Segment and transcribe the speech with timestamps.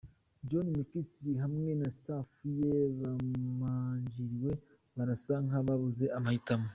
[0.49, 4.51] Johnny McKinstry hamwe na staff ye bamanjiriwe,
[4.95, 6.67] barasa nkababuze amahitamo.